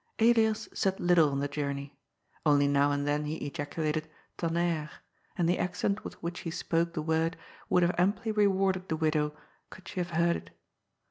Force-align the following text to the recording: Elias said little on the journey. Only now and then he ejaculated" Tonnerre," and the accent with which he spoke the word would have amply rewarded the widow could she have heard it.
Elias 0.17 0.67
said 0.73 0.99
little 0.99 1.29
on 1.29 1.41
the 1.41 1.47
journey. 1.47 1.95
Only 2.43 2.67
now 2.67 2.91
and 2.91 3.07
then 3.07 3.25
he 3.25 3.35
ejaculated" 3.35 4.09
Tonnerre," 4.39 4.89
and 5.37 5.47
the 5.47 5.59
accent 5.59 6.03
with 6.03 6.15
which 6.23 6.39
he 6.39 6.49
spoke 6.49 6.93
the 6.95 7.03
word 7.03 7.37
would 7.69 7.83
have 7.83 7.93
amply 7.99 8.31
rewarded 8.31 8.89
the 8.89 8.95
widow 8.97 9.37
could 9.69 9.87
she 9.87 9.99
have 9.99 10.09
heard 10.17 10.35
it. 10.37 10.49